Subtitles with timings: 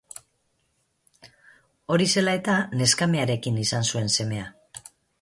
[1.93, 4.53] Hori zela eta neskamearekin izan zuen semea.